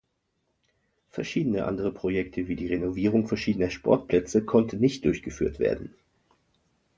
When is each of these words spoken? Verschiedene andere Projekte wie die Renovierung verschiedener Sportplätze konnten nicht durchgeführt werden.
Verschiedene 1.11 1.65
andere 1.65 1.91
Projekte 1.93 2.47
wie 2.47 2.55
die 2.55 2.65
Renovierung 2.65 3.27
verschiedener 3.27 3.69
Sportplätze 3.69 4.43
konnten 4.43 4.79
nicht 4.79 5.05
durchgeführt 5.05 5.59
werden. 5.59 5.93